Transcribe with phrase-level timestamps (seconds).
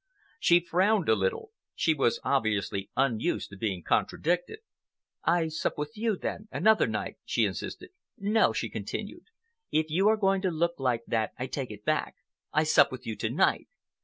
[0.39, 1.51] She frowned a little.
[1.75, 4.61] She was obviously unused to being contradicted.
[5.25, 7.91] "I sup with you, then, another night," she insisted.
[8.17, 9.25] "No," she continued,
[9.71, 12.15] "If you are going to look like that, I take it back.
[12.51, 13.67] I sup with you to night.